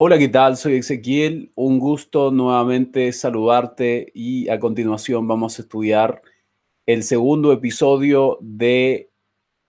[0.00, 0.56] Hola, ¿qué tal?
[0.56, 1.50] Soy Ezequiel.
[1.56, 6.22] Un gusto nuevamente saludarte y a continuación vamos a estudiar
[6.86, 9.10] el segundo episodio de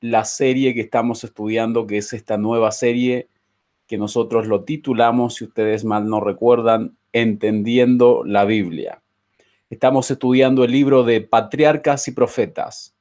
[0.02, 3.28] la serie que estamos estudiando, que es esta nueva serie
[3.88, 9.02] que nosotros lo titulamos, si ustedes mal no recuerdan, Entendiendo la Biblia.
[9.72, 12.96] Estamos estudiando el libro de Patriarcas y Profetas.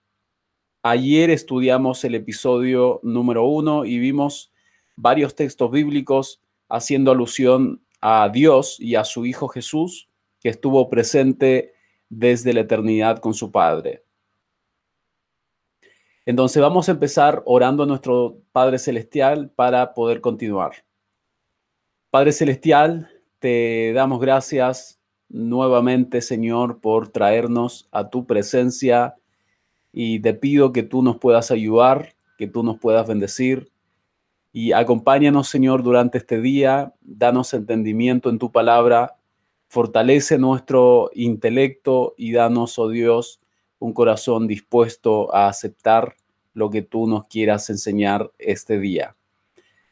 [0.83, 4.51] Ayer estudiamos el episodio número uno y vimos
[4.97, 10.09] varios textos bíblicos haciendo alusión a Dios y a su Hijo Jesús,
[10.41, 11.73] que estuvo presente
[12.09, 14.05] desde la eternidad con su Padre.
[16.27, 20.85] Entonces vamos a empezar orando a nuestro Padre Celestial para poder continuar.
[22.11, 29.17] Padre Celestial, te damos gracias nuevamente, Señor, por traernos a tu presencia
[29.93, 33.71] y te pido que tú nos puedas ayudar, que tú nos puedas bendecir
[34.53, 39.17] y acompáñanos, Señor, durante este día, danos entendimiento en tu palabra,
[39.69, 43.41] fortalece nuestro intelecto y danos, oh Dios,
[43.79, 46.17] un corazón dispuesto a aceptar
[46.55, 49.15] lo que tú nos quieras enseñar este día.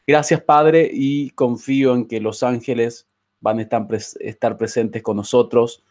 [0.05, 3.07] Gracias, Padre, y confío en que los ángeles
[3.39, 3.87] van a estar,
[4.19, 5.83] estar presentes con nosotros.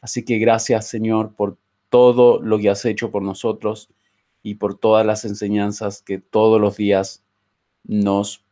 [0.00, 3.90] Así que gracias, Señor, por todo lo que has hecho por nosotros
[4.42, 7.22] y por todas las enseñanzas que todos los días
[7.84, 8.44] nos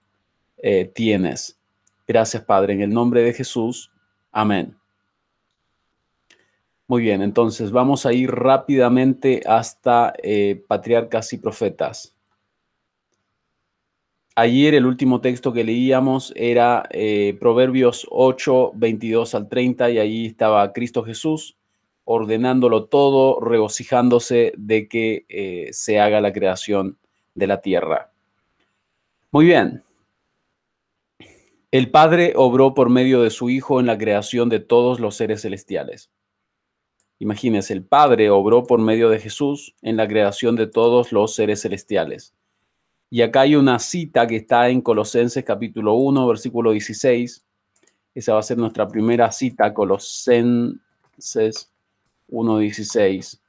[0.59, 1.59] eh, tienes.
[2.07, 3.91] Gracias, Padre, en el nombre de Jesús.
[4.31, 4.77] Amén.
[6.87, 12.17] Muy bien, entonces vamos a ir rápidamente hasta eh, Patriarcas y Profetas.
[14.35, 20.27] Ayer el último texto que leíamos era eh, Proverbios 8, 22 al 30 y ahí
[20.27, 21.57] estaba Cristo Jesús
[22.05, 26.99] ordenándolo todo, regocijándose de que se haga la creación
[27.37, 28.10] de la tierra.
[29.33, 29.85] Muy bien.
[31.71, 35.43] El Padre obró por medio de su Hijo en la creación de todos los seres
[35.43, 36.11] celestiales.
[37.21, 41.63] Imagínense, el Padre obró por medio de Jesús en la creación de todos los seres
[41.63, 42.35] celestiales.
[43.09, 47.47] Y acá hay una cita que está en Colosenses capítulo 1, versículo 16.
[48.17, 50.81] Esa va a ser nuestra primera cita, Colosenses
[52.27, 53.41] 1, 16.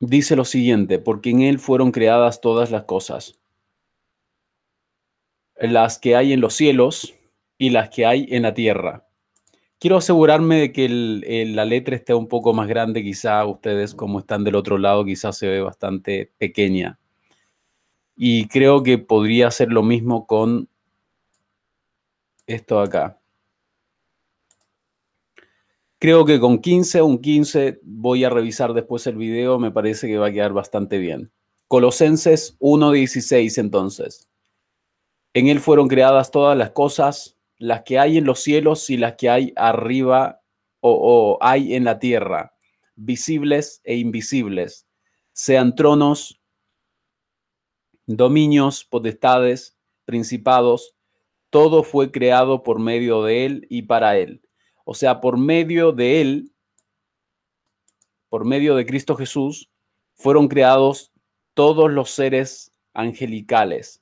[0.00, 3.38] Dice lo siguiente, porque en Él fueron creadas todas las cosas,
[5.60, 7.14] las que hay en los cielos
[7.58, 9.04] y las que hay en la tierra.
[9.80, 14.42] Quiero asegurarme de que la letra esté un poco más grande, quizá ustedes como están
[14.42, 16.98] del otro lado, quizás se ve bastante pequeña.
[18.16, 20.68] Y creo que podría ser lo mismo con
[22.46, 23.17] esto acá.
[26.00, 30.16] Creo que con 15, un 15, voy a revisar después el video, me parece que
[30.16, 31.32] va a quedar bastante bien.
[31.66, 34.28] Colosenses 1.16 entonces.
[35.34, 39.16] En él fueron creadas todas las cosas, las que hay en los cielos y las
[39.16, 40.40] que hay arriba
[40.80, 42.54] o, hay en la tierra,
[42.94, 44.86] visibles e invisibles,
[45.32, 46.40] sean tronos,
[48.06, 50.94] dominios, potestades, principados,
[51.50, 54.42] todo fue creado por medio de él y para él
[54.90, 56.50] o sea, por medio de Él,
[58.30, 59.68] por medio de Cristo Jesús,
[60.14, 61.12] fueron creados
[61.52, 64.00] todos los seres angelicales.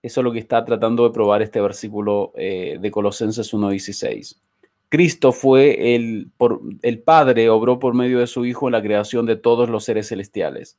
[0.00, 4.40] Eso es lo que está tratando de probar este versículo eh, de Colosenses 1.16.
[4.88, 9.36] Cristo fue el, por, el Padre, obró por medio de su Hijo la creación de
[9.36, 10.78] todos los seres celestiales.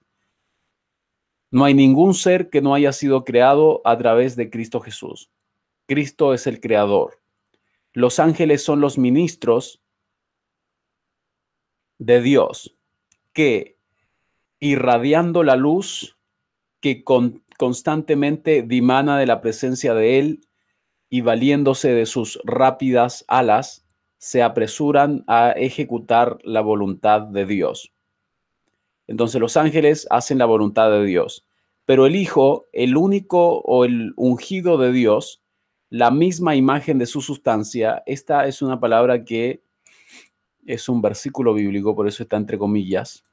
[1.52, 5.30] No hay ningún ser que no haya sido creado a través de Cristo Jesús.
[5.86, 7.20] Cristo es el creador.
[7.98, 9.82] Los ángeles son los ministros
[11.98, 12.78] de Dios
[13.34, 13.80] que,
[14.60, 16.16] irradiando la luz
[16.80, 20.42] que constantemente dimana de la presencia de Él
[21.10, 23.88] y valiéndose de sus rápidas alas,
[24.20, 27.96] se apresuran a ejecutar la voluntad de Dios.
[29.08, 31.48] Entonces los ángeles hacen la voluntad de Dios,
[31.86, 35.42] pero el Hijo, el único o el ungido de Dios,
[35.90, 38.04] la misma imagen de su sustancia.
[38.06, 39.62] Esta es una palabra que
[40.66, 43.24] es un versículo bíblico, por eso está entre comillas.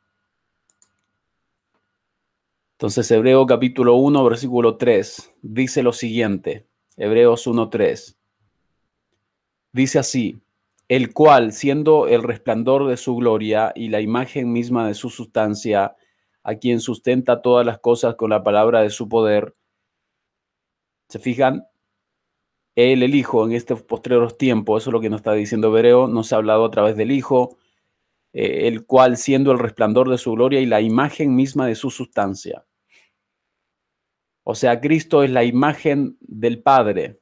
[2.73, 6.67] Entonces, Hebreo capítulo 1, versículo 3, dice lo siguiente,
[6.97, 8.19] Hebreos 1, 3.
[9.73, 10.41] Dice así,
[10.89, 15.97] el cual, siendo el resplandor de su gloria y la imagen misma de su sustancia,
[16.43, 19.57] a quien sustenta todas las cosas con la palabra de su poder,
[21.09, 21.67] ¿se fijan?
[22.76, 26.09] Él, el Hijo, en estos postreros tiempos, eso es lo que nos está diciendo Bereo,
[26.09, 27.56] nos ha hablado a través del Hijo,
[28.32, 31.91] eh, el cual siendo el resplandor de su gloria y la imagen misma de su
[31.91, 32.65] sustancia.
[34.43, 37.21] O sea, Cristo es la imagen del Padre,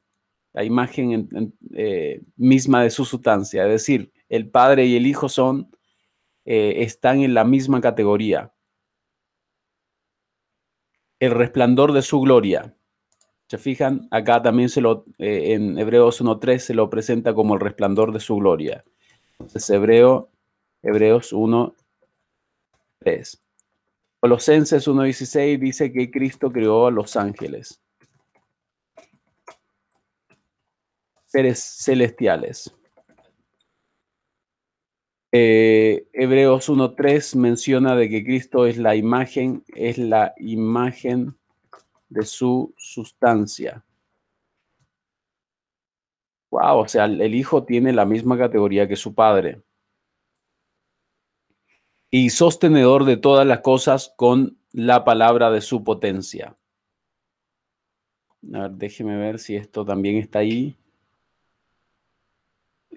[0.53, 3.63] la imagen eh, misma de su sustancia.
[3.63, 5.69] Es decir, el Padre y el Hijo son,
[6.45, 8.53] eh, están en la misma categoría.
[11.19, 12.75] El resplandor de su gloria.
[13.53, 14.07] ¿Se fijan?
[14.09, 18.37] Acá también se lo, en Hebreos 1.3 se lo presenta como el resplandor de su
[18.37, 18.83] gloria.
[19.33, 20.31] Entonces, Hebreo
[20.81, 21.75] Hebreos 1,
[22.97, 23.43] 3.
[24.21, 27.79] Colosenses 1.16 dice que Cristo creó a los ángeles,
[31.27, 32.75] seres celestiales.
[35.31, 41.37] Eh, Hebreos 1.3 menciona de que Cristo es la imagen, es la imagen
[42.13, 43.83] de su sustancia.
[46.51, 49.63] Wow, o sea, el Hijo tiene la misma categoría que su Padre
[52.15, 56.55] y sostenedor de todas las cosas con la palabra de su potencia.
[58.53, 60.77] A ver, déjeme ver si esto también está ahí.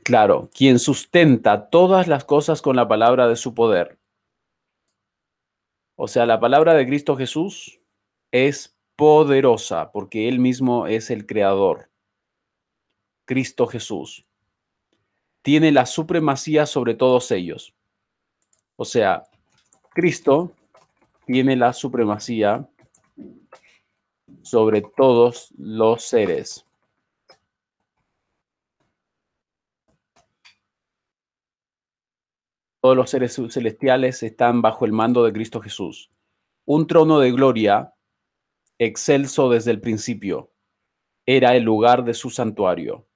[0.04, 3.98] Claro, quien sustenta todas las cosas con la palabra de su poder.
[5.94, 7.80] O sea, la palabra de Cristo Jesús
[8.30, 11.90] es poderosa porque Él mismo es el creador.
[13.26, 14.26] Cristo Jesús.
[15.42, 17.74] Tiene la supremacía sobre todos ellos.
[18.76, 19.24] O sea,
[19.90, 20.52] Cristo
[21.26, 22.68] tiene la supremacía
[24.42, 26.64] sobre todos los seres.
[32.80, 36.10] Todos los seres celestiales están bajo el mando de Cristo Jesús.
[36.64, 37.92] Un trono de gloria,
[38.78, 40.52] excelso desde el principio,
[41.26, 43.06] era el lugar de su santuario.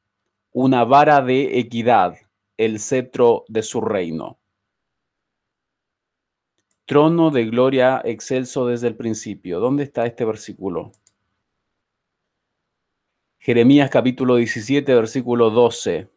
[0.53, 2.17] Una vara de equidad,
[2.57, 4.41] el cetro de su reino
[6.91, 9.61] trono de gloria excelso desde el principio.
[9.61, 10.91] ¿Dónde está este versículo?
[13.39, 16.09] Jeremías capítulo 17, versículo 12.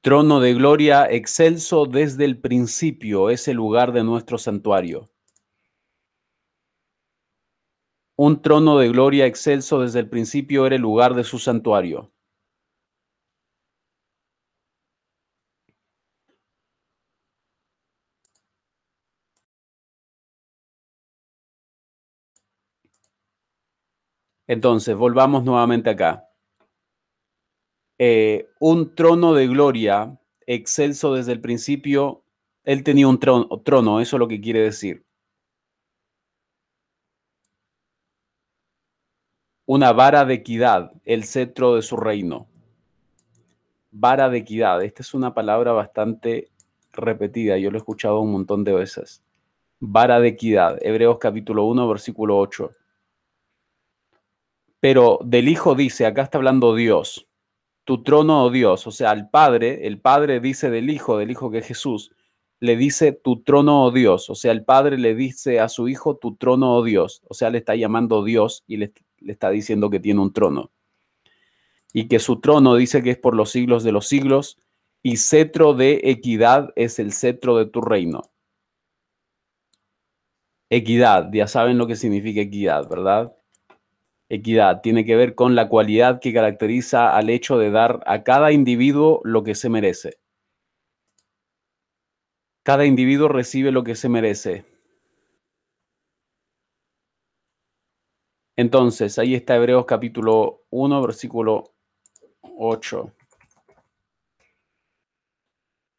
[0.00, 5.10] Trono de gloria excelso desde el principio es el lugar de nuestro santuario.
[8.16, 12.12] Un trono de gloria excelso desde el principio era el lugar de su santuario.
[24.48, 26.27] Entonces, volvamos nuevamente acá.
[27.98, 32.22] Eh, un trono de gloria excelso desde el principio.
[32.64, 35.04] Él tenía un trono, trono, eso es lo que quiere decir.
[39.66, 42.48] Una vara de equidad, el cetro de su reino.
[43.90, 46.50] Vara de equidad, esta es una palabra bastante
[46.92, 49.22] repetida, yo lo he escuchado un montón de veces.
[49.80, 52.70] Vara de equidad, Hebreos capítulo 1, versículo 8.
[54.80, 57.27] Pero del Hijo dice, acá está hablando Dios,
[57.88, 58.86] tu trono, oh Dios.
[58.86, 62.14] O sea, al Padre, el Padre dice del Hijo, del Hijo que es Jesús,
[62.60, 64.28] le dice tu trono, oh Dios.
[64.28, 67.22] O sea, el Padre le dice a su Hijo tu trono, oh Dios.
[67.28, 70.70] O sea, le está llamando Dios y le, le está diciendo que tiene un trono.
[71.94, 74.58] Y que su trono dice que es por los siglos de los siglos
[75.02, 78.30] y cetro de equidad es el cetro de tu reino.
[80.68, 83.34] Equidad, ya saben lo que significa equidad, ¿verdad?
[84.30, 88.52] Equidad tiene que ver con la cualidad que caracteriza al hecho de dar a cada
[88.52, 90.18] individuo lo que se merece.
[92.62, 94.66] Cada individuo recibe lo que se merece.
[98.56, 101.72] Entonces, ahí está Hebreos capítulo 1, versículo
[102.42, 103.12] 8.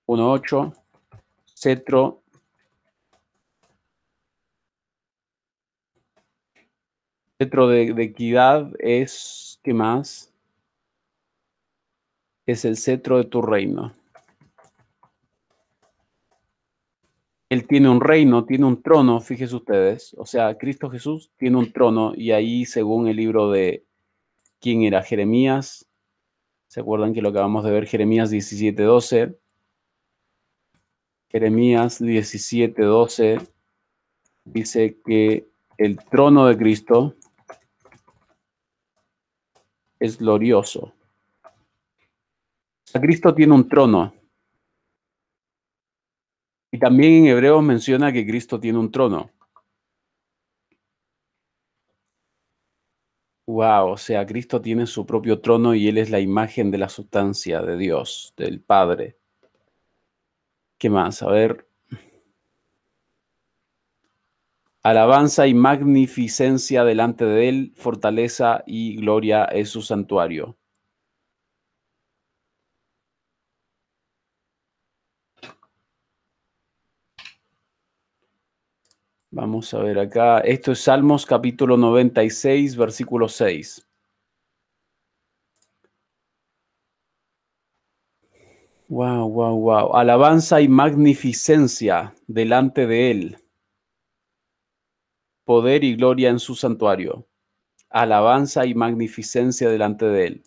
[0.06, 0.74] 1.8,
[1.56, 2.24] cetro
[7.40, 10.34] cetro de, equidad es, ¿qué más?
[12.46, 13.94] Es el cetro de tu reino.
[17.48, 20.14] Él tiene un reino, tiene un trono, fíjense ustedes.
[20.18, 23.86] O sea, Cristo Jesús tiene un trono y ahí, según el libro de
[24.60, 25.88] quién era Jeremías,
[26.68, 27.88] ¿se acuerdan que lo acabamos de ver?
[27.88, 29.40] Jeremías 17:12.
[31.30, 33.40] Jeremías 17:12
[34.44, 37.16] dice que el trono de Cristo
[40.00, 40.94] es glorioso.
[42.94, 44.14] Cristo tiene un trono.
[46.72, 49.32] Y también en Hebreos menciona que Cristo tiene un trono.
[53.48, 56.88] Wow, o sea, Cristo tiene su propio trono y Él es la imagen de la
[56.88, 59.18] sustancia de Dios, del Padre.
[60.78, 61.22] ¿Qué más?
[61.24, 61.69] A ver.
[64.90, 70.58] Alabanza y magnificencia delante de Él, fortaleza y gloria es su santuario.
[79.30, 80.40] Vamos a ver acá.
[80.40, 83.88] Esto es Salmos capítulo 96, versículo 6.
[88.88, 89.96] Wow, wow, wow.
[89.96, 93.49] Alabanza y magnificencia delante de Él.
[95.50, 97.28] Poder y gloria en su santuario.
[97.90, 100.44] Alabanza y magnificencia delante de Él.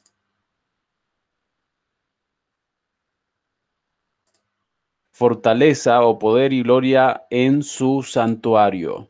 [5.10, 9.08] fortaleza o poder y gloria en su santuario.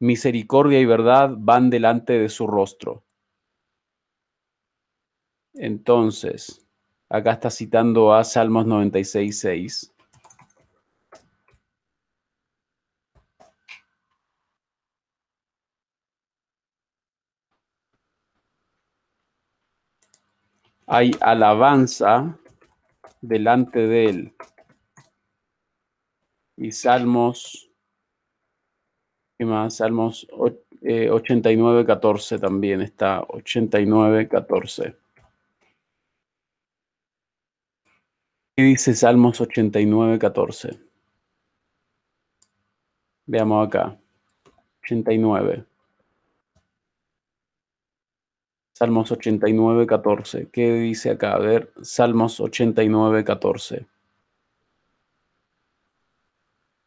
[0.00, 3.06] Misericordia y verdad van delante de su rostro.
[5.54, 6.62] Entonces,
[7.08, 9.94] acá está citando a Salmos 96, 6.
[20.90, 22.38] Hay alabanza
[23.20, 24.34] delante de él
[26.56, 27.70] y Salmos,
[29.38, 29.76] ¿qué más?
[29.76, 30.26] Salmos
[30.80, 34.96] 89, 14 eh, también está, 89, 14.
[38.56, 40.80] ¿Qué dice Salmos 89, 14?
[43.26, 43.96] Veamos acá.
[44.82, 45.64] 89.
[48.78, 50.50] Salmos 89, 14.
[50.52, 51.32] ¿Qué dice acá?
[51.32, 53.88] A ver, Salmos 89, 14.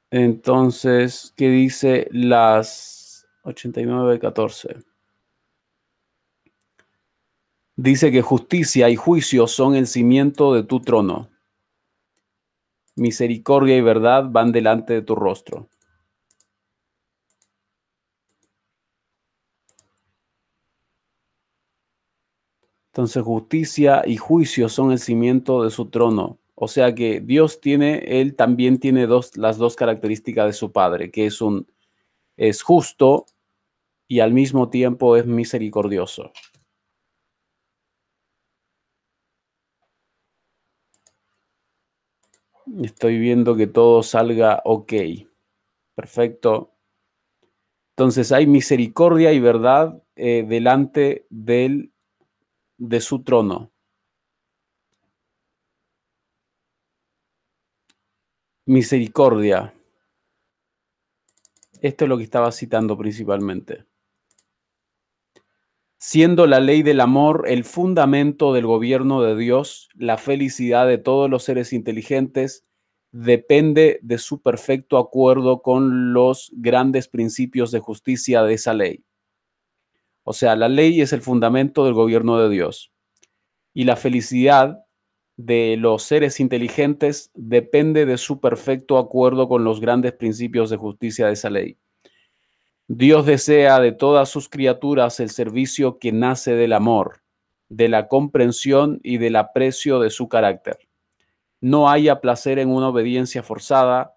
[0.09, 4.85] Entonces, ¿qué dice las 89.14?
[7.75, 11.29] Dice que justicia y juicio son el cimiento de tu trono.
[12.95, 15.67] Misericordia y verdad van delante de tu rostro.
[22.91, 26.39] Entonces justicia y juicio son el cimiento de su trono.
[26.55, 31.09] O sea que Dios tiene, Él también tiene dos, las dos características de su Padre,
[31.09, 31.67] que es un
[32.37, 33.25] es justo
[34.07, 36.31] y al mismo tiempo es misericordioso.
[42.83, 44.93] Estoy viendo que todo salga ok.
[45.95, 46.73] Perfecto.
[47.95, 51.90] Entonces hay misericordia y verdad eh, delante del,
[52.81, 53.71] de su trono.
[58.65, 59.73] Misericordia.
[61.79, 63.85] Esto es lo que estaba citando principalmente.
[65.99, 71.29] Siendo la ley del amor el fundamento del gobierno de Dios, la felicidad de todos
[71.29, 72.65] los seres inteligentes
[73.11, 79.05] depende de su perfecto acuerdo con los grandes principios de justicia de esa ley.
[80.23, 82.91] O sea, la ley es el fundamento del gobierno de Dios.
[83.73, 84.85] Y la felicidad
[85.37, 91.27] de los seres inteligentes depende de su perfecto acuerdo con los grandes principios de justicia
[91.27, 91.77] de esa ley.
[92.87, 97.21] Dios desea de todas sus criaturas el servicio que nace del amor,
[97.69, 100.77] de la comprensión y del aprecio de su carácter.
[101.61, 104.15] No haya placer en una obediencia forzada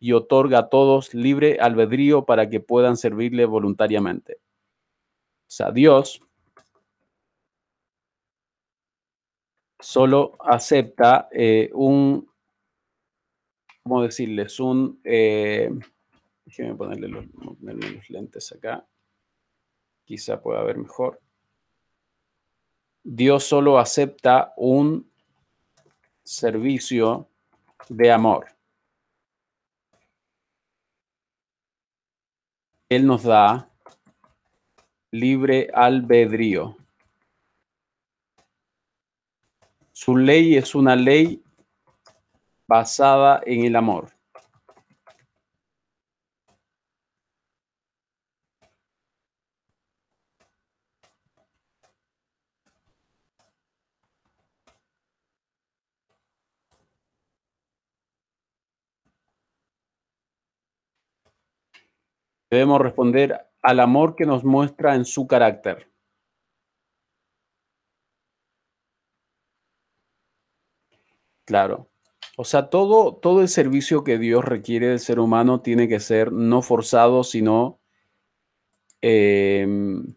[0.00, 4.38] y otorga a todos libre albedrío para que puedan servirle voluntariamente.
[5.46, 6.20] O sea, Dios
[9.78, 12.28] solo acepta eh, un,
[13.84, 14.58] ¿cómo decirles?
[14.58, 15.70] Un, eh,
[16.44, 17.26] déjenme ponerle los,
[17.60, 18.84] los lentes acá,
[20.04, 21.20] quizá pueda ver mejor.
[23.04, 25.08] Dios solo acepta un
[26.24, 27.28] servicio
[27.88, 28.46] de amor.
[32.88, 33.70] Él nos da
[35.10, 36.76] libre albedrío.
[39.92, 41.42] Su ley es una ley
[42.66, 44.16] basada en el amor.
[62.50, 65.90] Debemos responder al amor que nos muestra en su carácter.
[71.44, 71.88] Claro.
[72.36, 76.30] O sea, todo, todo el servicio que Dios requiere del ser humano tiene que ser
[76.32, 77.80] no forzado, sino
[79.00, 80.14] em,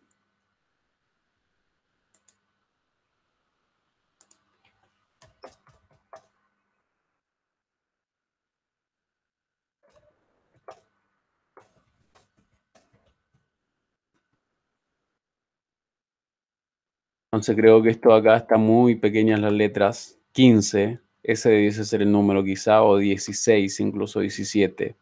[17.31, 20.19] Entonces creo que esto acá está muy pequeñas las letras.
[20.31, 24.95] 15, ese debiese ser el número quizá, o 16, incluso 17.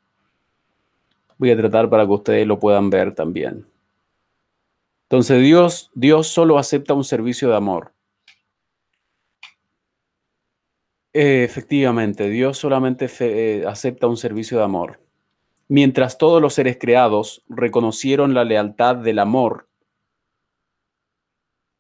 [1.38, 3.66] Voy a tratar para que ustedes lo puedan ver también.
[5.04, 7.94] Entonces Dios, Dios solo acepta un servicio de amor.
[11.20, 15.00] efectivamente, Dios solamente eh, acepta un servicio de amor.
[15.68, 19.67] Mientras todos los seres creados reconocieron la lealtad del amor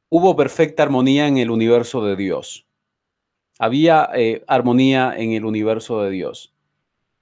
[0.10, 2.66] hubo perfecta armonía en el universo de Dios.
[3.60, 6.54] Había eh, armonía en el universo de Dios.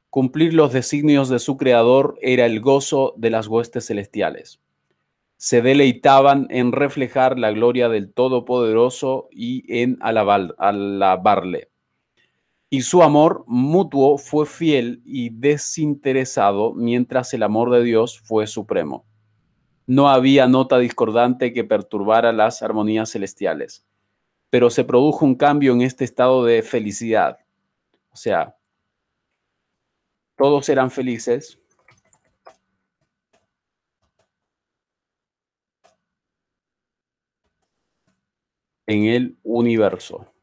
[0.09, 4.61] Cumplir los designios de su creador era el gozo de las huestes celestiales.
[5.37, 11.69] Se deleitaban en reflejar la gloria del Todopoderoso y en alabarle.
[12.69, 19.05] Y su amor mutuo fue fiel y desinteresado, mientras el amor de Dios fue supremo
[19.87, 23.85] no había nota discordante que perturbara las armonías celestiales,
[24.49, 27.39] pero se produjo un cambio en este estado de felicidad.
[28.11, 28.55] O sea,
[30.37, 31.59] todos eran felices.
[38.87, 40.34] en el universo.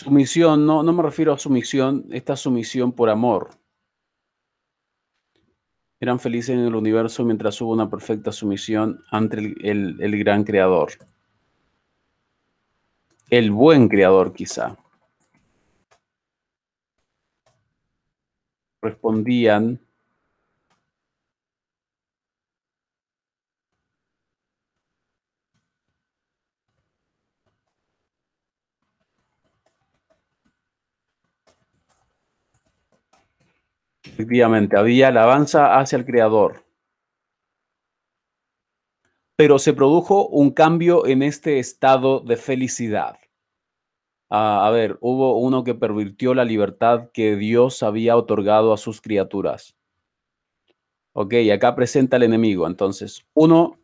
[0.00, 3.50] Sumisión, no, no me refiero a sumisión, esta sumisión por amor.
[6.00, 10.92] Eran felices en el universo mientras hubo una perfecta sumisión ante el, el gran creador.
[13.28, 14.78] El buen creador, quizá.
[18.80, 19.78] Respondían
[34.12, 36.64] Efectivamente, había alabanza hacia el Creador.
[39.36, 43.16] Pero se produjo un cambio en este estado de felicidad.
[44.28, 49.00] Ah, a ver, hubo uno que pervirtió la libertad que Dios había otorgado a sus
[49.00, 49.76] criaturas.
[51.12, 52.66] Ok, acá presenta el enemigo.
[52.66, 53.78] Entonces, uno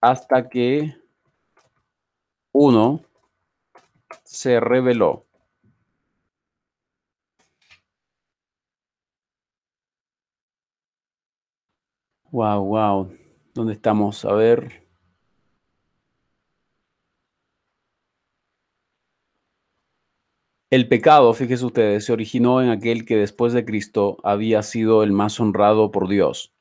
[0.00, 0.94] hasta que
[2.52, 3.00] uno
[4.22, 5.26] se reveló.
[12.34, 13.16] Wow, wow.
[13.54, 14.24] ¿Dónde estamos?
[14.24, 14.84] A ver.
[20.68, 25.12] El pecado, fíjense ustedes, se originó en aquel que después de Cristo había sido el
[25.12, 26.52] más honrado por Dios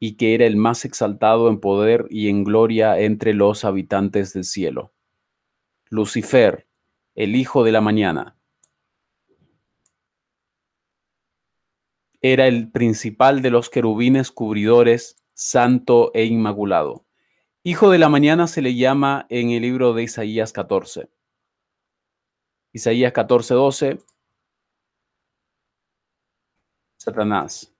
[0.00, 4.42] y que era el más exaltado en poder y en gloria entre los habitantes del
[4.42, 4.94] cielo.
[5.90, 6.66] Lucifer,
[7.14, 8.36] el hijo de la mañana,
[12.26, 17.04] era el principal de los querubines cubridores, santo e inmaculado.
[17.62, 21.10] Hijo de la mañana se le llama en el libro de Isaías 14.
[22.72, 23.98] Isaías 14, 12.
[26.96, 27.76] Satanás.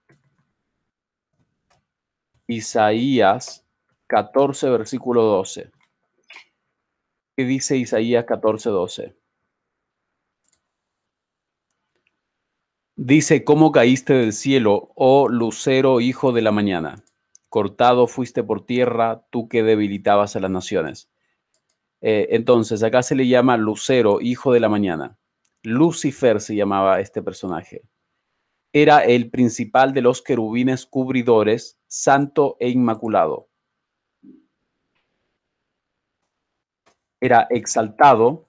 [2.45, 3.65] Isaías
[4.05, 5.71] 14, versículo 12.
[7.35, 9.24] ¿Qué dice Isaías 14, 12?
[12.97, 17.03] Dice, ¿cómo caíste del cielo, oh lucero, hijo de la mañana?
[17.49, 21.09] Cortado fuiste por tierra, tú que debilitabas a las naciones.
[21.99, 25.17] Eh, entonces, acá se le llama lucero, hijo de la mañana.
[25.61, 27.83] Lucifer se llamaba este personaje.
[28.71, 33.49] Era el principal de los querubines cubridores, santo e inmaculado.
[37.19, 38.47] Era exaltado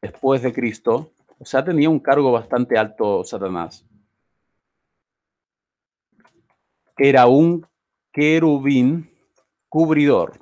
[0.00, 3.84] después de Cristo o sea, tenía un cargo bastante alto Satanás.
[6.96, 7.66] Era un
[8.12, 9.10] querubín
[9.68, 10.40] cubridor.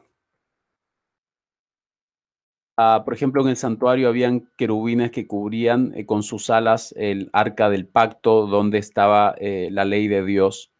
[2.76, 7.28] Ah, por ejemplo, en el santuario habían querubines que cubrían eh, con sus alas el
[7.32, 10.72] arca del pacto donde estaba eh, la ley de Dios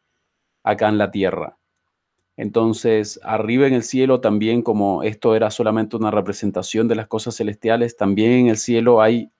[0.64, 1.58] acá en la tierra.
[2.36, 7.36] Entonces, arriba en el cielo también, como esto era solamente una representación de las cosas
[7.36, 9.30] celestiales, también en el cielo hay,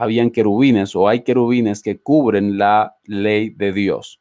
[0.00, 4.20] habían querubines o hay querubines que cubren la ley de Dios.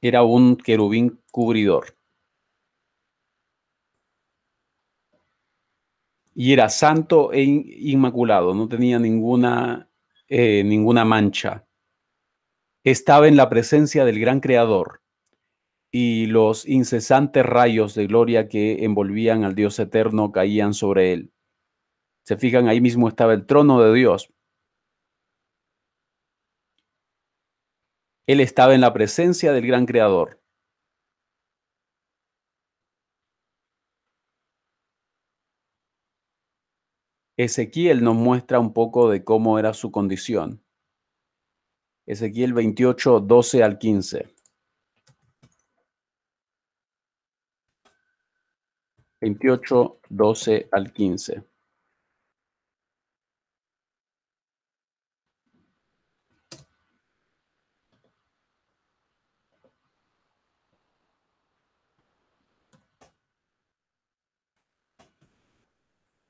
[0.00, 1.96] Era un querubín cubridor.
[6.34, 9.88] Y era santo e inmaculado, no tenía ninguna,
[10.28, 11.64] eh, ninguna mancha
[12.84, 15.00] estaba en la presencia del gran creador
[15.90, 21.33] y los incesantes rayos de gloria que envolvían al Dios eterno caían sobre él.
[22.24, 24.32] Se fijan, ahí mismo estaba el trono de Dios.
[28.26, 30.40] Él estaba en la presencia del gran creador.
[37.36, 40.64] Ezequiel nos muestra un poco de cómo era su condición.
[42.06, 44.34] Ezequiel 28, 12 al 15.
[49.20, 51.53] 28, 12 al 15.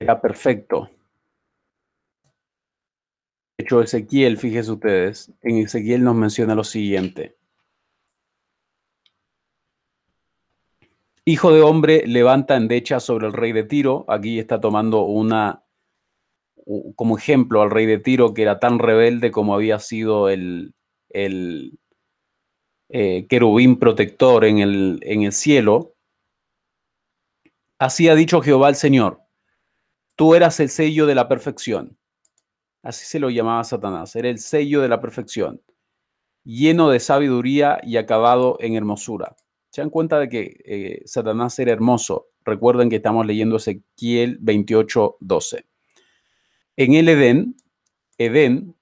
[0.05, 0.91] Era perfecto
[3.65, 7.37] hecho, Ezequiel, fíjense ustedes, en Ezequiel nos menciona lo siguiente.
[11.25, 14.05] Hijo de hombre, levanta endecha sobre el rey de Tiro.
[14.09, 15.63] Aquí está tomando una
[16.97, 20.75] como ejemplo al rey de Tiro que era tan rebelde como había sido el,
[21.11, 21.79] el
[22.89, 25.95] eh, querubín protector en el, en el cielo.
[27.79, 29.24] Así ha dicho Jehová el Señor,
[30.17, 31.97] tú eras el sello de la perfección
[32.85, 34.15] Así se lo llamaba Satanás.
[34.15, 35.63] Era el sello de la perfección,
[36.45, 39.37] lleno de sabiduría y acabado en hermosura.
[39.71, 42.29] Se dan cuenta de que eh, Satanás era hermoso.
[42.45, 45.65] Recuerden que estamos leyendo Ezequiel 28, 12.
[46.77, 47.57] En el Edén,
[48.19, 48.77] Edén,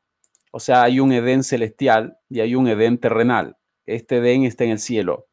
[0.51, 3.57] o sea, hay un Edén celestial y hay un Edén terrenal.
[3.87, 5.29] Este Edén está en el cielo.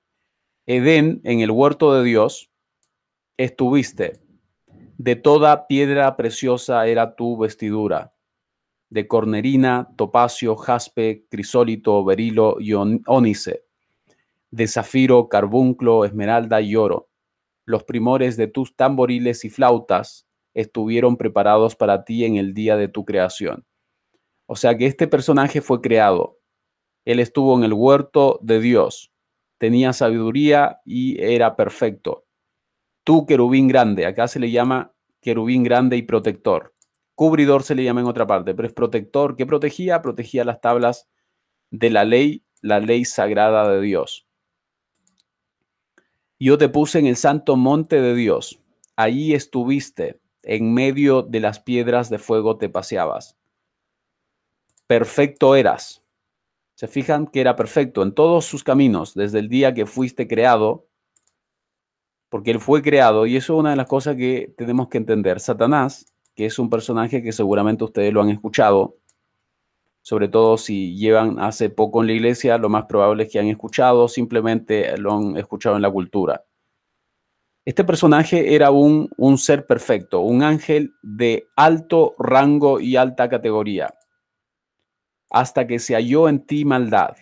[0.68, 2.52] Edén, en el huerto de Dios,
[3.36, 4.22] estuviste.
[5.02, 8.14] De toda piedra preciosa era tu vestidura
[8.90, 13.64] de cornerina, topacio, jaspe, crisólito, berilo y ónice,
[14.52, 17.08] de zafiro, carbunclo, esmeralda y oro.
[17.64, 22.90] Los primores de tus tamboriles y flautas estuvieron preparados para ti en el día de
[22.90, 23.66] tu creación.
[24.48, 26.40] O sea que este personaje fue creado.
[27.06, 29.14] Él estuvo en el huerto de Dios,
[29.60, 32.26] tenía sabiduría y era perfecto.
[33.04, 36.74] Tú, querubín grande, acá se le llama querubín grande y protector.
[37.16, 39.36] Cubridor se le llama en otra parte, pero es protector.
[39.36, 40.02] ¿Qué protegía?
[40.02, 41.10] Protegía las tablas
[41.70, 44.28] de la ley, la ley sagrada de Dios.
[46.40, 48.62] Yo te puse en el santo monte de Dios.
[48.96, 53.38] Allí estuviste, en medio de las piedras de fuego te paseabas.
[54.88, 56.04] Perfecto eras.
[56.76, 60.88] Se fijan que era perfecto en todos sus caminos, desde el día que fuiste creado,
[62.30, 65.40] porque él fue creado, y eso es una de las cosas que tenemos que entender.
[65.40, 68.96] Satanás que es un personaje que seguramente ustedes lo han escuchado,
[70.02, 73.48] sobre todo si llevan hace poco en la iglesia, lo más probable es que han
[73.48, 76.46] escuchado, simplemente lo han escuchado en la cultura.
[77.66, 83.94] Este personaje era un, un ser perfecto, un ángel de alto rango y alta categoría,
[85.30, 87.18] hasta que se halló en ti maldad.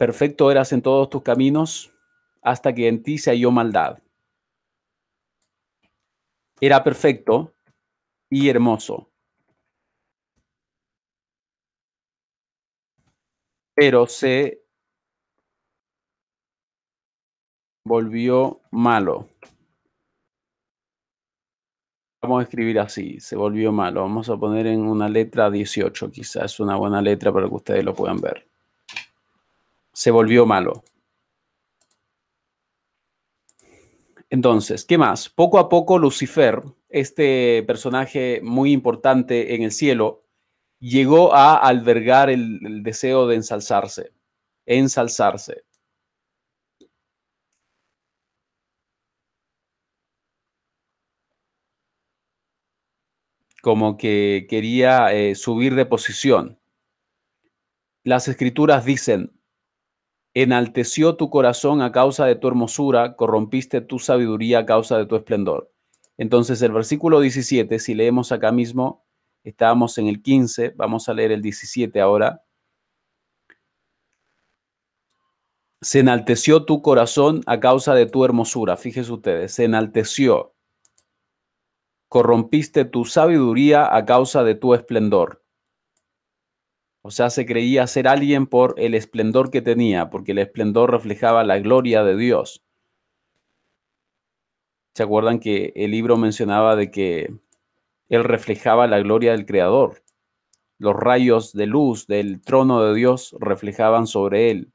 [0.00, 1.92] Perfecto eras en todos tus caminos,
[2.42, 3.98] hasta que en ti se halló maldad
[6.60, 7.54] era perfecto
[8.28, 9.10] y hermoso.
[13.74, 14.62] Pero se
[17.84, 19.28] volvió malo.
[22.22, 24.02] Vamos a escribir así, se volvió malo.
[24.02, 27.94] Vamos a poner en una letra 18, quizás una buena letra para que ustedes lo
[27.94, 28.49] puedan ver.
[29.92, 30.84] Se volvió malo.
[34.30, 35.28] Entonces, ¿qué más?
[35.28, 40.24] Poco a poco Lucifer, este personaje muy importante en el cielo,
[40.80, 44.12] llegó a albergar el, deseo de ensalzarse,
[44.66, 45.64] ensalzarse.
[53.62, 56.58] Como que quería eh, subir de posición.
[58.04, 59.39] Las escrituras dicen,
[60.34, 65.16] Enalteció tu corazón a causa de tu hermosura, corrompiste tu sabiduría a causa de tu
[65.16, 65.72] esplendor.
[66.18, 69.04] Entonces el versículo 17, si leemos acá mismo,
[69.42, 72.44] estábamos en el 15, vamos a leer el 17 ahora.
[75.80, 78.76] Se enalteció tu corazón a causa de tu hermosura.
[78.76, 80.54] Fíjense ustedes, se enalteció.
[82.08, 85.39] Corrompiste tu sabiduría a causa de tu esplendor.
[87.02, 91.44] O sea, se creía ser alguien por el esplendor que tenía, porque el esplendor reflejaba
[91.44, 92.62] la gloria de Dios.
[94.94, 97.32] ¿Se acuerdan que el libro mencionaba de que
[98.08, 100.02] él reflejaba la gloria del Creador?
[100.78, 104.72] Los rayos de luz del trono de Dios reflejaban sobre él.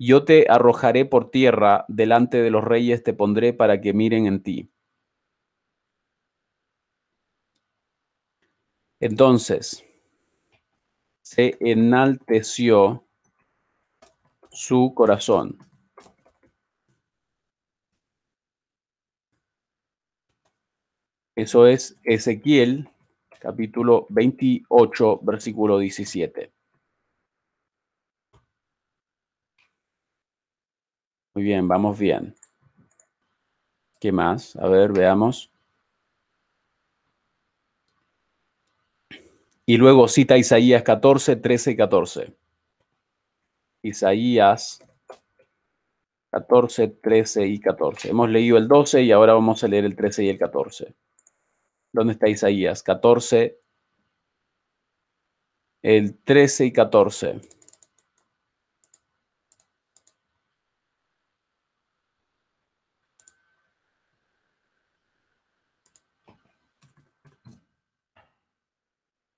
[0.00, 4.42] Yo te arrojaré por tierra, delante de los reyes te pondré para que miren en
[4.42, 4.70] ti.
[9.00, 9.84] Entonces,
[11.28, 13.04] se enalteció
[14.50, 15.58] su corazón.
[21.36, 22.88] Eso es Ezequiel
[23.40, 26.50] capítulo 28, versículo 17.
[31.34, 32.34] Muy bien, vamos bien.
[34.00, 34.56] ¿Qué más?
[34.56, 35.52] A ver, veamos.
[39.68, 42.34] Y luego cita Isaías 14, 13 y 14.
[43.82, 44.82] Isaías
[46.32, 48.08] 14, 13 y 14.
[48.08, 50.94] Hemos leído el 12 y ahora vamos a leer el 13 y el 14.
[51.92, 52.82] ¿Dónde está Isaías?
[52.82, 53.60] 14,
[55.82, 57.40] el 13 y 14.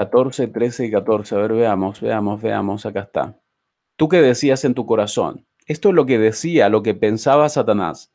[0.01, 1.35] 14, 13 y 14.
[1.35, 2.87] A ver, veamos, veamos, veamos.
[2.87, 3.39] Acá está.
[3.97, 5.47] ¿Tú qué decías en tu corazón?
[5.67, 8.11] Esto es lo que decía, lo que pensaba Satanás.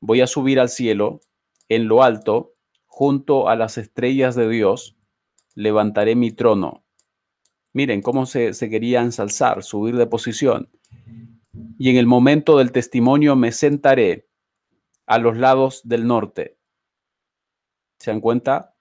[0.00, 1.20] Voy a subir al cielo,
[1.68, 2.54] en lo alto,
[2.86, 4.96] junto a las estrellas de Dios,
[5.54, 6.82] levantaré mi trono.
[7.74, 10.70] Miren cómo se, se quería ensalzar, subir de posición.
[11.78, 14.30] Y en el momento del testimonio me sentaré
[15.04, 16.56] a los lados del norte.
[17.98, 18.75] ¿Se dan cuenta?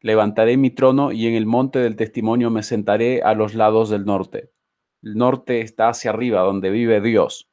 [0.00, 4.04] Levantaré mi trono y en el monte del testimonio me sentaré a los lados del
[4.04, 4.50] norte.
[5.02, 7.48] El norte está hacia arriba, donde vive Dios.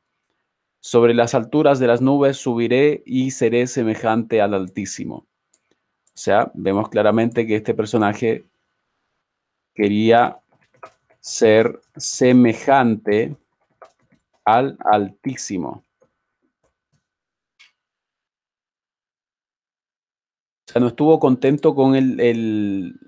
[0.79, 5.15] Sobre las alturas de las nubes subiré y seré semejante al Altísimo.
[5.15, 8.45] O sea, vemos claramente que este personaje
[9.73, 10.39] quería
[11.19, 13.36] ser semejante
[14.45, 15.85] al Altísimo.
[20.79, 22.99] No estuvo contento con el,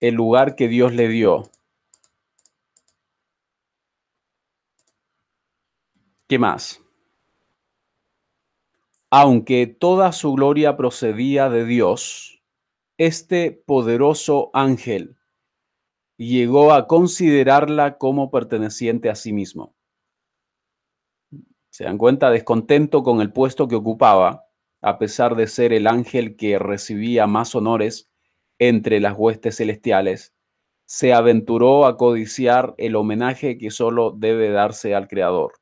[0.00, 1.50] el lugar que Dios le dio.
[6.28, 6.82] ¿Qué más?
[9.10, 12.42] Aunque toda su gloria procedía de Dios,
[12.98, 15.16] este poderoso ángel
[16.16, 19.76] llegó a considerarla como perteneciente a sí mismo.
[21.70, 22.30] ¿Se dan cuenta?
[22.30, 24.45] Descontento con el puesto que ocupaba,
[24.86, 28.08] a pesar de ser el ángel que recibía más honores
[28.60, 30.32] entre las huestes celestiales,
[30.84, 35.54] se aventuró a codiciar el homenaje que solo debe darse al Creador.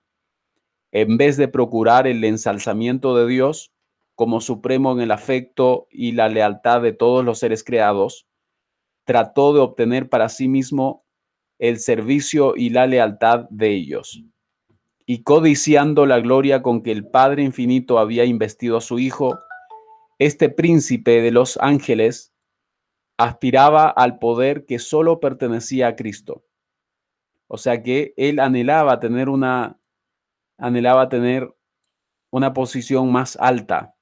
[0.93, 3.73] En vez de procurar el ensalzamiento de Dios
[4.15, 8.27] como supremo en el afecto y la lealtad de todos los seres creados,
[9.05, 11.07] trató de obtener para sí mismo
[11.59, 14.23] el servicio y la lealtad de ellos
[15.07, 19.39] y codiciando la gloria con que el Padre Infinito había investido a su Hijo,
[20.19, 22.33] este príncipe de los ángeles
[23.19, 26.45] aspiraba al poder que solo pertenecía a Cristo.
[27.47, 29.79] O sea que él anhelaba tener una
[30.57, 31.53] anhelaba tener
[32.31, 33.95] una posición más alta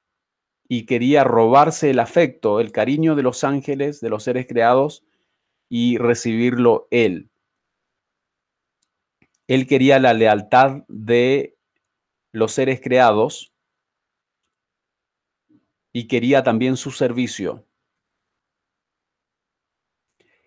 [0.68, 5.04] y quería robarse el afecto, el cariño de los ángeles, de los seres creados
[5.68, 7.31] y recibirlo él.
[9.52, 11.58] Él quería la lealtad de
[12.32, 13.52] los seres creados
[15.92, 17.66] y quería también su servicio.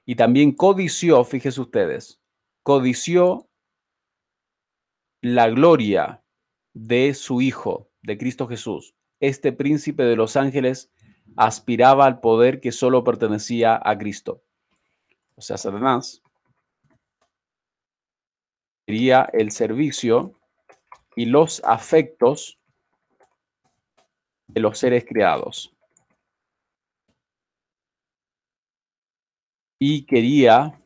[0.08, 2.20] Y también codició, fíjense ustedes,
[2.64, 3.48] codició
[5.22, 6.24] la gloria
[6.74, 8.96] de su Hijo, de Cristo Jesús.
[9.20, 10.92] Este príncipe de los ángeles
[11.36, 14.42] aspiraba al poder que solo pertenecía a Cristo.
[15.36, 16.24] O sea, Satanás
[18.86, 20.40] sería el servicio
[21.16, 22.60] y los afectos
[24.48, 25.76] de los seres creados.
[29.80, 30.80] Y quería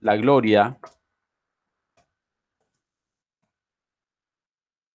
[0.00, 0.78] la gloria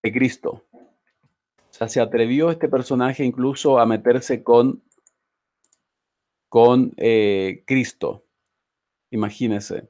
[0.04, 0.65] de Cristo.
[0.72, 4.84] O sea, se atrevió este personaje incluso a meterse con,
[6.50, 8.26] con eh, Cristo.
[9.12, 9.89] Imagínese.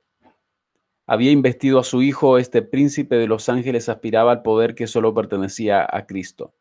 [1.12, 5.12] Había investido a su hijo, este príncipe de los ángeles aspiraba al poder que solo
[5.15, 6.54] pertenecía a Cristo.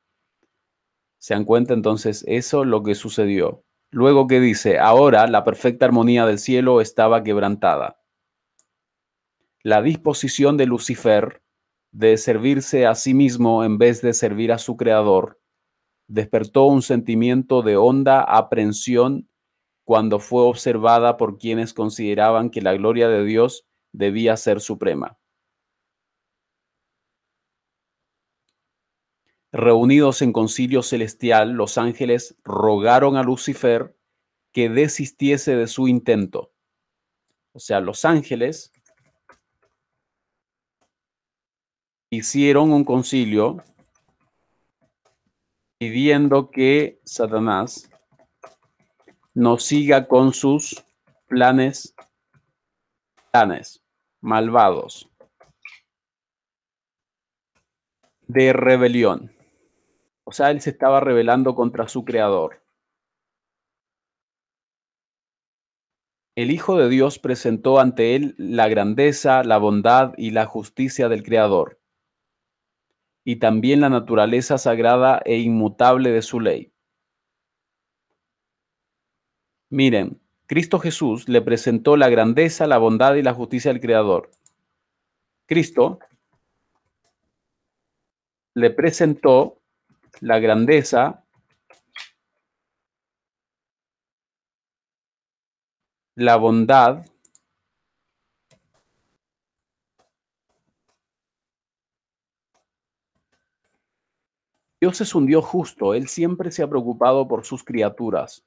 [1.18, 3.62] ¿Se dan cuenta entonces eso lo que sucedió?
[3.90, 8.00] Luego que dice, ahora la perfecta armonía del cielo estaba quebrantada.
[9.62, 11.42] La disposición de Lucifer
[11.92, 15.42] de servirse a sí mismo en vez de servir a su creador
[16.06, 19.28] despertó un sentimiento de honda aprensión
[19.84, 25.18] cuando fue observada por quienes consideraban que la gloria de Dios debía ser suprema.
[29.50, 33.96] Reunidos en concilio celestial, los ángeles rogaron a Lucifer
[34.52, 36.52] que desistiese de su intento.
[37.52, 38.72] O sea, los ángeles
[42.10, 43.62] hicieron un concilio
[45.78, 47.90] pidiendo que Satanás
[49.34, 50.84] no siga con sus
[51.28, 51.94] planes,
[54.20, 55.08] malvados
[58.26, 59.32] de rebelión.
[60.24, 62.62] O sea, él se estaba rebelando contra su creador.
[66.36, 71.24] El Hijo de Dios presentó ante él la grandeza, la bondad y la justicia del
[71.24, 71.80] Creador,
[73.24, 76.72] y también la naturaleza sagrada e inmutable de su ley.
[79.70, 84.30] Miren, Cristo Jesús le presentó la grandeza, la bondad y la justicia del Creador.
[85.44, 85.98] Cristo
[88.54, 89.60] le presentó
[90.20, 91.22] la grandeza,
[96.14, 97.04] la bondad,
[104.80, 108.46] Dios es un Dios justo, Él siempre se ha preocupado por sus criaturas.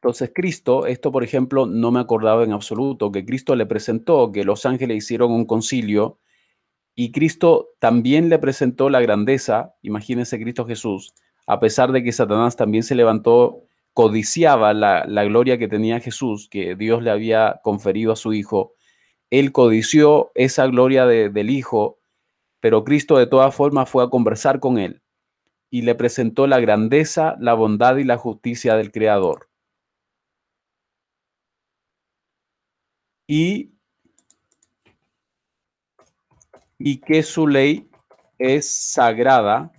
[0.00, 4.44] Entonces Cristo, esto por ejemplo no me acordaba en absoluto, que Cristo le presentó, que
[4.44, 6.20] los ángeles hicieron un concilio
[6.94, 11.14] y Cristo también le presentó la grandeza, imagínense Cristo Jesús,
[11.46, 16.76] a pesar de que Satanás también se levantó, codiciaba la, gloria que tenía Jesús, que
[16.76, 18.74] Dios le había conferido a su Hijo.
[19.30, 21.98] Él codició esa gloria del Hijo,
[22.60, 25.02] pero Cristo de todas formas fue a conversar con él
[25.70, 29.48] y le presentó la grandeza, la bondad y la justicia del Creador.
[33.28, 33.78] Y
[36.78, 37.90] y que su ley
[38.38, 39.72] es sagrada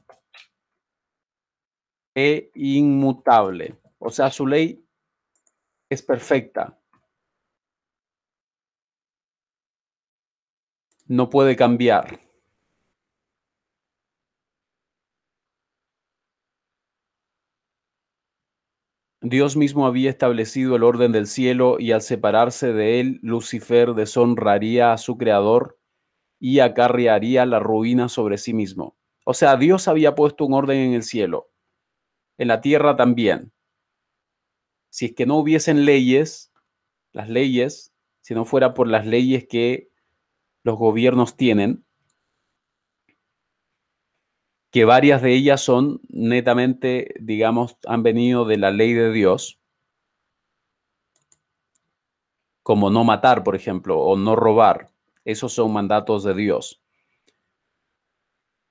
[2.14, 3.80] e inmutable.
[3.98, 4.86] O sea, su ley
[5.90, 6.78] es perfecta.
[11.08, 12.29] No puede cambiar.
[19.22, 24.94] Dios mismo había establecido el orden del cielo y al separarse de él, Lucifer deshonraría
[24.94, 25.78] a su creador
[26.40, 28.96] y acarrearía la ruina sobre sí mismo.
[29.26, 31.52] O sea, Dios había puesto un orden en el cielo,
[32.38, 33.52] en la tierra también.
[34.90, 36.54] Si es que no hubiesen leyes,
[37.12, 39.90] las leyes, si no fuera por las leyes que
[40.64, 41.86] los gobiernos tienen,
[44.72, 49.60] que varias de ellas son netamente, digamos, han venido de la ley de Dios,
[52.62, 54.92] como no matar, por ejemplo, o no robar.
[55.26, 56.82] Esos son mandatos de Dios.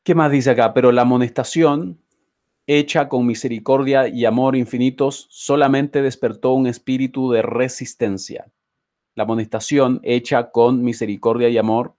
[0.04, 0.72] ¿Qué más dice acá?
[0.72, 2.00] Pero la amonestación
[2.66, 8.52] hecha con misericordia y amor infinitos solamente despertó un espíritu de resistencia.
[9.14, 11.96] La amonestación hecha con misericordia y amor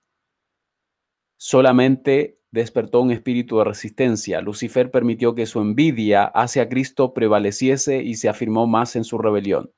[1.37, 4.41] solamente despertó un espíritu de resistencia.
[4.41, 9.71] Lucifer permitió que su envidia hacia Cristo prevaleciese y se afirmó más en su rebelión.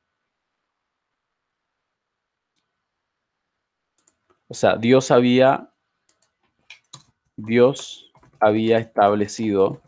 [4.47, 5.71] O sea, Dios había,
[7.38, 9.81] Dios había establecido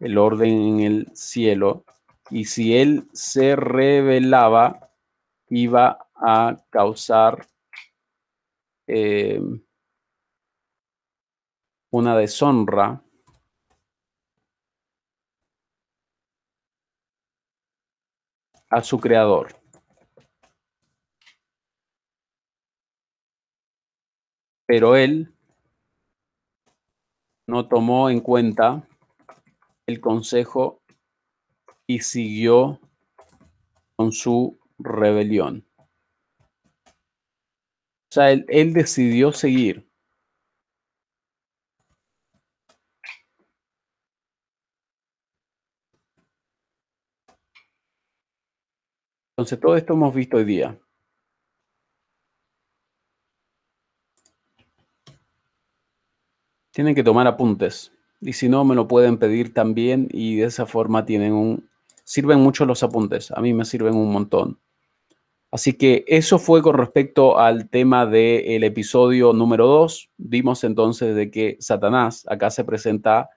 [0.00, 1.84] el orden en el cielo
[2.30, 4.90] y si él se revelaba,
[5.48, 7.46] iba a causar
[8.88, 9.40] eh,
[11.96, 13.02] una deshonra
[18.70, 19.66] a su creador.
[24.66, 25.32] pero él
[27.48, 28.86] no tomó en cuenta
[29.86, 30.82] el consejo
[31.86, 32.80] y siguió
[33.94, 35.64] con su rebelión.
[36.88, 39.88] O sea, él, decidió seguir.
[49.36, 50.78] Entonces, todo esto hemos visto hoy día.
[56.72, 57.92] Tienen que tomar apuntes.
[58.22, 61.68] Y si no, me lo pueden pedir también y de esa forma tienen un...
[62.04, 63.30] Sirven mucho los apuntes.
[63.32, 64.58] A mí me sirven un montón.
[65.50, 70.10] Así que eso fue con respecto al tema del episodio número 2.
[70.16, 73.28] Vimos entonces de que Satanás acá se presenta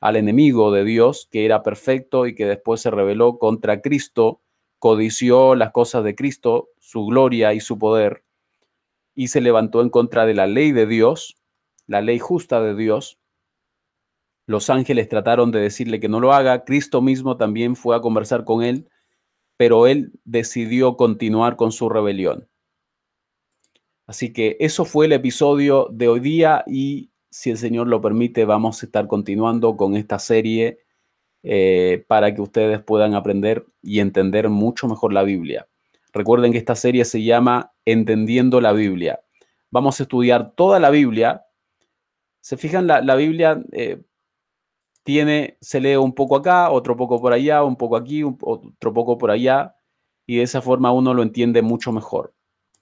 [0.00, 4.42] al enemigo de Dios, que era perfecto y que después se rebeló contra Cristo,
[4.84, 8.22] codició las cosas de Cristo, su gloria y su poder,
[9.14, 11.38] y se levantó en contra de la ley de Dios,
[11.86, 13.18] la ley justa de Dios.
[14.46, 18.44] Los ángeles trataron de decirle que no lo haga, Cristo mismo también fue a conversar
[18.44, 18.90] con él,
[19.56, 22.50] pero él decidió continuar con su rebelión.
[24.06, 28.44] Así que eso fue el episodio de hoy día y si el Señor lo permite,
[28.44, 30.83] vamos a estar continuando con esta serie
[31.46, 35.68] eh, para que ustedes puedan aprender y entender mucho mejor la Biblia.
[36.14, 39.20] Recuerden que esta serie se llama Entendiendo la Biblia.
[39.70, 41.44] Vamos a estudiar toda la Biblia.
[42.40, 44.02] Se fijan, la, la Biblia eh,
[45.02, 49.18] tiene, se lee un poco acá, otro poco por allá, un poco aquí, otro poco
[49.18, 49.76] por allá,
[50.26, 52.34] y de esa forma uno lo entiende mucho mejor.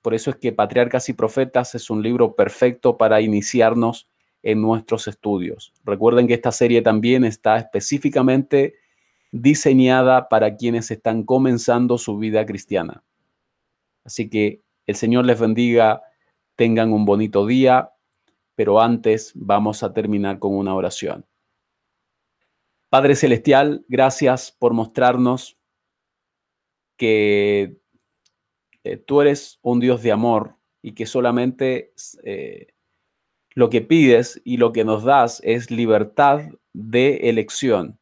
[0.03, 4.09] Por eso es que Patriarcas y Profetas es un libro perfecto para iniciarnos
[4.43, 5.73] en nuestros estudios.
[5.85, 8.75] Recuerden que esta serie también está específicamente
[9.31, 13.03] diseñada para quienes están comenzando su vida cristiana.
[14.05, 16.03] Así que el Señor les bendiga,
[16.57, 17.93] tengan un bonito día,
[18.55, 21.25] pero antes vamos a terminar con una oración.
[22.91, 25.57] Padre Celestial, gracias por mostrarnos
[26.99, 27.81] que
[28.85, 32.72] eh, tú eres un Dios de amor y que solamente eh,
[33.55, 36.41] lo que pides y lo que nos das es libertad
[36.73, 37.99] de elección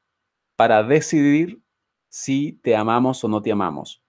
[0.56, 1.60] para decidir
[2.08, 4.02] si te amamos o no te amamos.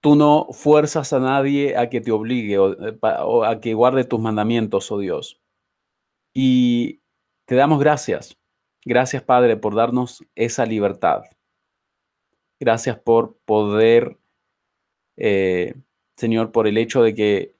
[0.00, 2.98] Tú no fuerzas a nadie a que te obligue o, eh,
[3.46, 5.40] a que guarde tus mandamientos, oh Dios.
[6.32, 7.00] Y
[7.46, 8.36] te damos gracias.
[8.84, 11.22] Gracias, Padre, por darnos esa libertad.
[12.60, 14.18] Gracias por poder,
[15.16, 15.74] eh,
[16.16, 17.55] Señor, por el hecho de que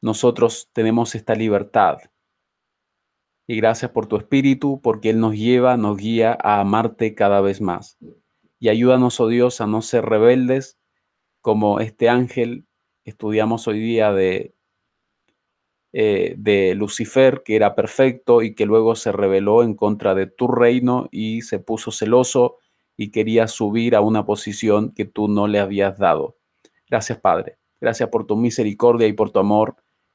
[0.00, 1.98] nosotros tenemos esta libertad.
[3.46, 7.60] Y gracias por tu espíritu, porque Él nos lleva, nos guía a amarte cada vez
[7.60, 7.98] más.
[8.58, 10.78] Y ayúdanos, oh Dios, a no ser rebeldes
[11.40, 12.66] como este ángel
[13.04, 14.54] estudiamos hoy día de,
[15.92, 20.48] eh, de Lucifer, que era perfecto y que luego se rebeló en contra de tu
[20.48, 22.58] reino y se puso celoso
[22.96, 26.36] y quería subir a una posición que tú no le habías dado.
[26.88, 27.58] Gracias, Padre.
[27.80, 29.76] Gracias por tu misericordia y por tu amor.